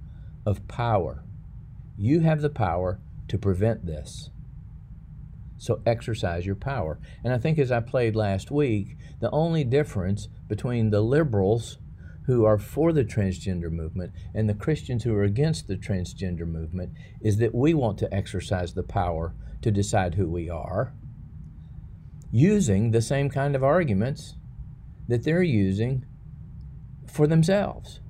of 0.46 0.68
power. 0.68 1.24
You 1.98 2.20
have 2.20 2.42
the 2.42 2.52
power 2.52 3.00
to 3.30 3.38
prevent 3.40 3.88
this. 3.88 4.30
So 5.58 5.82
exercise 5.86 6.46
your 6.46 6.56
power. 6.56 7.00
And 7.24 7.34
I 7.34 7.40
think, 7.40 7.58
as 7.58 7.72
I 7.72 7.80
played 7.80 8.16
last 8.16 8.52
week, 8.52 8.96
the 9.20 9.32
only 9.32 9.64
difference 9.64 10.28
between 10.48 10.92
the 10.92 11.02
liberals 11.02 11.80
who 12.28 12.44
are 12.46 12.58
for 12.58 12.92
the 12.92 13.06
transgender 13.06 13.72
movement 13.72 14.12
and 14.36 14.48
the 14.48 14.54
Christians 14.54 15.04
who 15.04 15.16
are 15.16 15.24
against 15.24 15.68
the 15.68 15.78
transgender 15.78 16.46
movement 16.46 16.92
is 17.22 17.38
that 17.38 17.56
we 17.56 17.74
want 17.74 17.98
to 17.98 18.14
exercise 18.14 18.74
the 18.74 18.84
power 18.84 19.34
to 19.62 19.72
decide 19.72 20.16
who 20.16 20.30
we 20.30 20.50
are 20.50 20.94
using 22.32 22.92
the 22.92 23.02
same 23.02 23.30
kind 23.30 23.56
of 23.56 23.64
arguments 23.64 24.36
that 25.08 25.24
they're 25.24 25.42
using 25.42 26.06
for 27.08 27.28
themselves. 27.28 28.02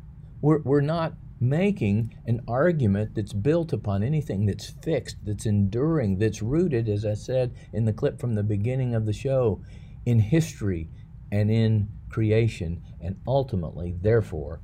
We're, 0.42 0.62
we're 0.64 0.82
not 0.82 1.14
making 1.40 2.16
an 2.26 2.42
argument 2.48 3.14
that's 3.14 3.34
built 3.34 3.72
upon 3.72 4.02
anything 4.02 4.48
that's 4.48 4.74
fixed, 4.84 5.18
that's 5.24 5.46
enduring, 5.46 6.18
that's 6.18 6.42
rooted, 6.42 6.90
as 6.90 7.06
I 7.06 7.14
said 7.14 7.54
in 7.72 7.86
the 7.86 7.94
clip 7.94 8.20
from 8.20 8.34
the 8.34 8.42
beginning 8.42 8.96
of 8.96 9.06
the 9.06 9.14
show, 9.14 9.62
in 10.08 10.20
history 10.20 10.90
and 11.32 11.52
in 11.52 11.90
creation, 12.10 12.82
and 13.02 13.20
ultimately, 13.28 13.96
therefore, 14.02 14.62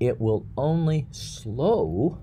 it 0.00 0.20
will 0.20 0.46
only 0.56 1.06
slow 1.10 2.18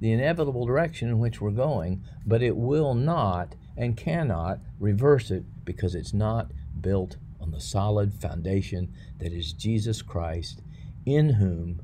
the 0.00 0.12
inevitable 0.12 0.66
direction 0.66 1.08
in 1.08 1.18
which 1.18 1.40
we're 1.40 1.50
going, 1.50 2.02
but 2.26 2.42
it 2.42 2.56
will 2.56 2.94
not 2.94 3.54
and 3.76 3.96
cannot 3.96 4.58
reverse 4.78 5.30
it 5.30 5.44
because 5.64 5.94
it's 5.94 6.12
not 6.12 6.50
built 6.80 7.16
on 7.40 7.50
the 7.50 7.60
solid 7.60 8.12
foundation 8.12 8.92
that 9.18 9.32
is 9.32 9.52
Jesus 9.52 10.02
Christ, 10.02 10.62
in 11.04 11.30
whom, 11.30 11.80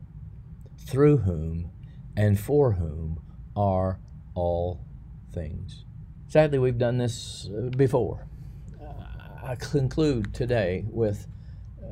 through 0.79 1.19
whom, 1.19 1.71
and 2.17 2.39
for 2.39 2.73
whom 2.73 3.21
are 3.57 3.99
all 4.35 4.85
things. 5.33 5.85
Sadly, 6.29 6.59
we've 6.59 6.79
done 6.79 6.99
this 6.99 7.49
uh, 7.49 7.69
before. 7.77 8.27
I 9.45 9.57
conclude 9.57 10.33
today 10.33 10.85
with 10.89 11.27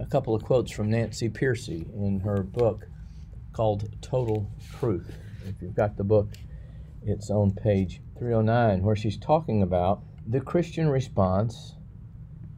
a 0.00 0.06
couple 0.06 0.34
of 0.34 0.42
quotes 0.42 0.72
from 0.72 0.90
Nancy 0.90 1.28
Pearcey 1.28 1.82
in 1.94 2.20
her 2.20 2.42
book 2.42 2.86
called 3.52 3.86
Total 4.00 4.50
Truth. 4.78 5.14
If 5.46 5.60
you've 5.60 5.74
got 5.74 5.96
the 5.96 6.04
book, 6.04 6.32
it's 7.04 7.30
on 7.30 7.50
page 7.50 8.00
309, 8.18 8.82
where 8.82 8.96
she's 8.96 9.18
talking 9.18 9.62
about 9.62 10.02
the 10.26 10.40
Christian 10.40 10.88
response 10.88 11.74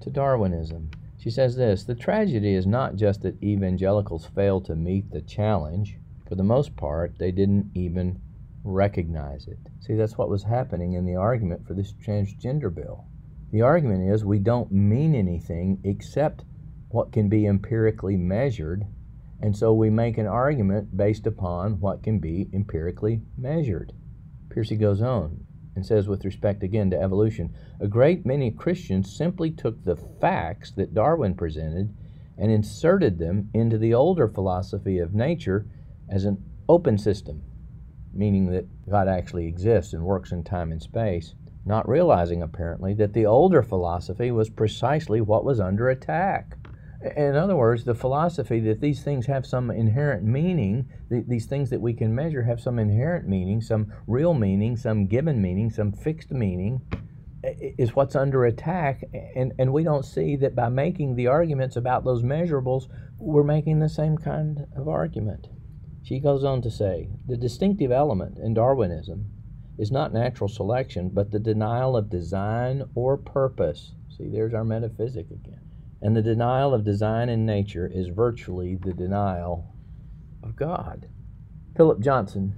to 0.00 0.10
Darwinism. 0.10 0.90
She 1.18 1.30
says 1.30 1.56
this 1.56 1.82
The 1.82 1.96
tragedy 1.96 2.54
is 2.54 2.66
not 2.66 2.94
just 2.94 3.22
that 3.22 3.42
evangelicals 3.42 4.26
failed 4.26 4.64
to 4.66 4.76
meet 4.76 5.10
the 5.10 5.22
challenge, 5.22 5.98
for 6.28 6.36
the 6.36 6.44
most 6.44 6.76
part, 6.76 7.18
they 7.18 7.32
didn't 7.32 7.72
even 7.74 8.20
recognize 8.62 9.48
it. 9.48 9.58
See, 9.80 9.94
that's 9.94 10.16
what 10.16 10.28
was 10.28 10.44
happening 10.44 10.92
in 10.92 11.04
the 11.04 11.16
argument 11.16 11.66
for 11.66 11.74
this 11.74 11.92
transgender 11.92 12.72
bill. 12.72 13.04
The 13.50 13.62
argument 13.62 14.08
is 14.08 14.24
we 14.24 14.38
don't 14.38 14.70
mean 14.70 15.16
anything 15.16 15.80
except 15.82 16.44
what 16.92 17.10
can 17.10 17.28
be 17.28 17.46
empirically 17.46 18.16
measured, 18.16 18.84
and 19.40 19.56
so 19.56 19.72
we 19.72 19.90
make 19.90 20.18
an 20.18 20.26
argument 20.26 20.96
based 20.96 21.26
upon 21.26 21.80
what 21.80 22.02
can 22.02 22.18
be 22.18 22.48
empirically 22.52 23.22
measured. 23.36 23.92
Pearcey 24.48 24.78
goes 24.78 25.02
on 25.02 25.44
and 25.74 25.86
says, 25.86 26.06
with 26.06 26.24
respect 26.24 26.62
again 26.62 26.90
to 26.90 27.00
evolution, 27.00 27.54
a 27.80 27.88
great 27.88 28.26
many 28.26 28.50
Christians 28.50 29.14
simply 29.16 29.50
took 29.50 29.82
the 29.82 29.96
facts 29.96 30.70
that 30.72 30.94
Darwin 30.94 31.34
presented 31.34 31.96
and 32.36 32.52
inserted 32.52 33.18
them 33.18 33.48
into 33.54 33.78
the 33.78 33.94
older 33.94 34.28
philosophy 34.28 34.98
of 34.98 35.14
nature 35.14 35.66
as 36.10 36.24
an 36.24 36.44
open 36.68 36.98
system, 36.98 37.42
meaning 38.12 38.50
that 38.50 38.66
God 38.88 39.08
actually 39.08 39.46
exists 39.46 39.94
and 39.94 40.04
works 40.04 40.30
in 40.30 40.44
time 40.44 40.72
and 40.72 40.82
space, 40.82 41.34
not 41.64 41.88
realizing 41.88 42.42
apparently 42.42 42.92
that 42.94 43.14
the 43.14 43.24
older 43.24 43.62
philosophy 43.62 44.30
was 44.30 44.50
precisely 44.50 45.20
what 45.20 45.44
was 45.44 45.58
under 45.58 45.88
attack. 45.88 46.56
In 47.16 47.34
other 47.34 47.56
words, 47.56 47.84
the 47.84 47.94
philosophy 47.94 48.60
that 48.60 48.80
these 48.80 49.02
things 49.02 49.26
have 49.26 49.44
some 49.44 49.70
inherent 49.70 50.22
meaning, 50.22 50.88
these 51.10 51.46
things 51.46 51.70
that 51.70 51.80
we 51.80 51.94
can 51.94 52.14
measure 52.14 52.42
have 52.44 52.60
some 52.60 52.78
inherent 52.78 53.28
meaning, 53.28 53.60
some 53.60 53.92
real 54.06 54.34
meaning, 54.34 54.76
some 54.76 55.06
given 55.06 55.42
meaning, 55.42 55.70
some 55.70 55.92
fixed 55.92 56.30
meaning, 56.30 56.80
is 57.42 57.96
what's 57.96 58.14
under 58.14 58.44
attack. 58.44 59.02
And, 59.34 59.52
and 59.58 59.72
we 59.72 59.82
don't 59.82 60.04
see 60.04 60.36
that 60.36 60.54
by 60.54 60.68
making 60.68 61.16
the 61.16 61.26
arguments 61.26 61.76
about 61.76 62.04
those 62.04 62.22
measurables, 62.22 62.84
we're 63.18 63.42
making 63.42 63.80
the 63.80 63.88
same 63.88 64.16
kind 64.16 64.66
of 64.76 64.86
argument. 64.86 65.48
She 66.04 66.20
goes 66.20 66.44
on 66.44 66.62
to 66.62 66.70
say 66.70 67.08
the 67.26 67.36
distinctive 67.36 67.90
element 67.90 68.38
in 68.38 68.54
Darwinism 68.54 69.26
is 69.78 69.90
not 69.90 70.12
natural 70.12 70.48
selection, 70.48 71.10
but 71.12 71.30
the 71.30 71.40
denial 71.40 71.96
of 71.96 72.10
design 72.10 72.84
or 72.94 73.16
purpose. 73.16 73.94
See, 74.16 74.28
there's 74.28 74.54
our 74.54 74.64
metaphysic 74.64 75.26
again. 75.30 75.61
And 76.02 76.16
the 76.16 76.22
denial 76.22 76.74
of 76.74 76.84
design 76.84 77.28
in 77.28 77.46
nature 77.46 77.86
is 77.86 78.08
virtually 78.08 78.74
the 78.74 78.92
denial 78.92 79.72
of 80.42 80.56
God. 80.56 81.08
Philip 81.76 82.00
Johnson, 82.00 82.56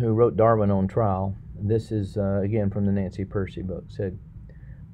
who 0.00 0.14
wrote 0.14 0.36
Darwin 0.36 0.70
on 0.70 0.88
Trial, 0.88 1.36
this 1.60 1.92
is 1.92 2.16
uh, 2.16 2.40
again 2.42 2.70
from 2.70 2.86
the 2.86 2.92
Nancy 2.92 3.26
Pearcey 3.26 3.62
book, 3.62 3.84
said 3.88 4.18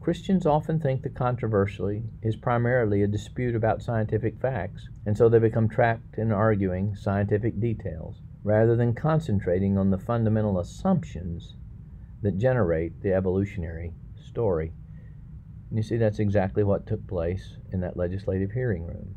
Christians 0.00 0.44
often 0.44 0.80
think 0.80 1.02
the 1.02 1.08
controversy 1.08 2.02
is 2.20 2.36
primarily 2.36 3.02
a 3.02 3.06
dispute 3.06 3.54
about 3.54 3.80
scientific 3.80 4.38
facts, 4.38 4.88
and 5.06 5.16
so 5.16 5.28
they 5.28 5.38
become 5.38 5.68
trapped 5.68 6.18
in 6.18 6.32
arguing 6.32 6.94
scientific 6.94 7.58
details 7.60 8.20
rather 8.42 8.76
than 8.76 8.94
concentrating 8.94 9.78
on 9.78 9.90
the 9.90 9.98
fundamental 9.98 10.58
assumptions 10.58 11.54
that 12.22 12.38
generate 12.38 13.00
the 13.02 13.14
evolutionary 13.14 13.94
story. 14.22 14.72
And 15.74 15.82
you 15.82 15.88
see, 15.88 15.96
that's 15.96 16.20
exactly 16.20 16.62
what 16.62 16.86
took 16.86 17.04
place 17.08 17.56
in 17.72 17.80
that 17.80 17.96
legislative 17.96 18.52
hearing 18.52 18.86
room. 18.86 19.16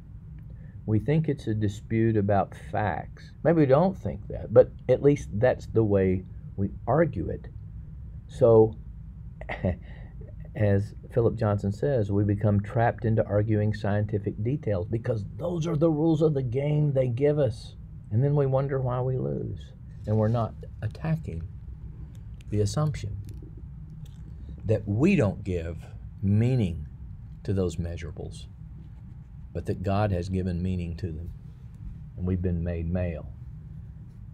We 0.87 0.97
think 0.97 1.29
it's 1.29 1.45
a 1.45 1.53
dispute 1.53 2.17
about 2.17 2.55
facts. 2.71 3.31
Maybe 3.43 3.59
we 3.59 3.65
don't 3.67 3.95
think 3.95 4.27
that, 4.29 4.51
but 4.51 4.71
at 4.89 5.03
least 5.03 5.29
that's 5.33 5.67
the 5.67 5.83
way 5.83 6.23
we 6.55 6.71
argue 6.87 7.29
it. 7.29 7.49
So, 8.27 8.73
as 10.55 10.95
Philip 11.13 11.35
Johnson 11.35 11.71
says, 11.71 12.11
we 12.11 12.23
become 12.23 12.59
trapped 12.61 13.05
into 13.05 13.23
arguing 13.27 13.75
scientific 13.75 14.43
details 14.43 14.87
because 14.87 15.25
those 15.37 15.67
are 15.67 15.75
the 15.75 15.91
rules 15.91 16.23
of 16.23 16.33
the 16.33 16.41
game 16.41 16.91
they 16.91 17.07
give 17.07 17.37
us. 17.37 17.75
And 18.09 18.23
then 18.23 18.35
we 18.35 18.47
wonder 18.47 18.81
why 18.81 18.99
we 19.01 19.19
lose. 19.19 19.59
And 20.07 20.17
we're 20.17 20.27
not 20.27 20.55
attacking 20.81 21.43
the 22.49 22.61
assumption 22.61 23.15
that 24.65 24.87
we 24.87 25.15
don't 25.15 25.43
give 25.43 25.77
meaning 26.21 26.88
to 27.43 27.53
those 27.53 27.77
measurables, 27.77 28.45
but 29.53 29.65
that 29.65 29.84
God 29.84 30.12
has 30.12 30.30
given 30.30 30.62
meaning 30.62 30.95
to 30.97 31.08
them. 31.08 31.32
And 32.17 32.25
we've 32.25 32.41
been 32.41 32.63
made 32.63 32.91
male 32.91 33.32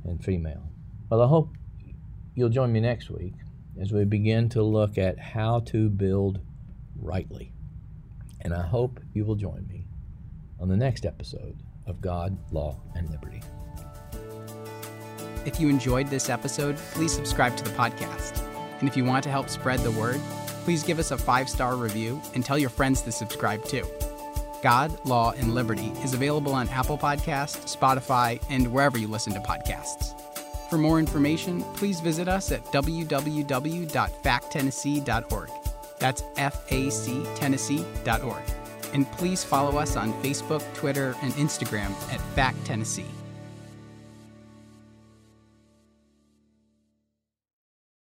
and 0.04 0.24
female. 0.24 0.70
Well, 1.10 1.22
I 1.22 1.28
hope 1.28 1.56
you'll 2.36 2.50
join 2.50 2.72
me 2.72 2.80
next 2.80 3.10
week 3.10 3.34
as 3.80 3.92
we 3.92 4.06
begin 4.06 4.50
to 4.50 4.64
look 4.64 4.98
at 4.98 5.20
how 5.20 5.60
to 5.62 5.90
build 5.90 6.40
rightly. 6.96 7.52
And 8.42 8.54
I 8.54 8.62
hope 8.62 9.00
you 9.14 9.26
will 9.26 9.36
join 9.36 9.66
me 9.68 9.86
on 10.60 10.70
the 10.70 10.78
next 10.78 11.06
episode 11.06 11.58
of 11.86 12.02
God, 12.02 12.38
Law, 12.52 12.80
and 12.96 13.10
Liberty. 13.10 13.42
If 15.46 15.60
you 15.60 15.68
enjoyed 15.70 16.08
this 16.08 16.30
episode, 16.30 16.78
please 16.94 17.14
subscribe 17.14 17.58
to 17.58 17.64
the 17.64 17.70
podcast. 17.72 18.42
And 18.80 18.88
if 18.88 18.96
you 18.96 19.04
want 19.04 19.24
to 19.26 19.30
help 19.30 19.50
spread 19.50 19.80
the 19.82 19.92
word, 19.92 20.22
please 20.64 20.84
give 20.84 21.00
us 21.00 21.12
a 21.12 21.18
five 21.18 21.50
star 21.50 21.76
review 21.76 22.22
and 22.34 22.44
tell 22.44 22.58
your 22.58 22.70
friends 22.70 23.02
to 23.02 23.12
subscribe 23.12 23.64
too. 23.66 23.86
God, 24.62 24.98
Law, 25.06 25.34
and 25.34 25.54
Liberty 25.54 25.92
is 26.04 26.14
available 26.14 26.54
on 26.54 26.70
Apple 26.70 26.98
Podcasts, 26.98 27.78
Spotify, 27.78 28.42
and 28.50 28.72
wherever 28.72 28.98
you 28.98 29.10
listen 29.10 29.34
to 29.34 29.42
podcasts. 29.42 30.18
For 30.70 30.78
more 30.78 31.00
information, 31.00 31.64
please 31.76 32.00
visit 32.00 32.28
us 32.28 32.52
at 32.52 32.64
www.facttennessee.org. 32.66 35.50
That's 36.00 36.22
factennessee.org. 36.22 38.44
And 38.94 39.12
please 39.12 39.44
follow 39.44 39.78
us 39.78 39.96
on 39.96 40.14
Facebook, 40.24 40.64
Twitter, 40.74 41.16
and 41.22 41.32
Instagram 41.34 41.92
at 42.12 42.20
Fact 42.36 42.66
Tennessee. 42.66 43.06